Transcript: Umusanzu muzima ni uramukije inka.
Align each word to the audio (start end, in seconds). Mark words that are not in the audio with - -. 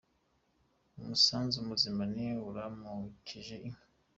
Umusanzu 0.99 1.57
muzima 1.69 2.03
ni 2.13 2.27
uramukije 2.49 3.55
inka. 3.67 3.83